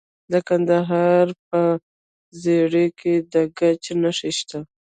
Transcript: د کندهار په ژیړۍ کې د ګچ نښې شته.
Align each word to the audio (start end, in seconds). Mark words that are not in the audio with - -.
د 0.31 0.33
کندهار 0.47 1.27
په 1.47 1.59
ژیړۍ 2.41 2.87
کې 2.99 3.13
د 3.33 3.35
ګچ 3.57 3.83
نښې 4.01 4.31
شته. 4.37 4.59